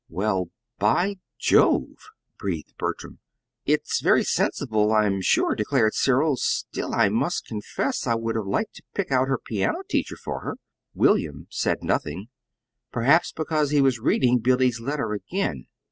[0.09, 0.49] "Well,
[0.79, 1.95] by Jove!"
[2.39, 3.19] breathed Bertram.
[3.67, 6.37] "It's very sensible, I'm sure," declared Cyril.
[6.37, 10.39] "Still, I must confess, I would have liked to pick out her piano teacher for
[10.39, 10.57] her."
[10.95, 12.29] William said nothing
[12.91, 15.67] perhaps because he was reading Billy's letter again.